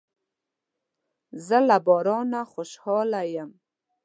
[1.47, 3.51] زه له بارانه خوشاله یم.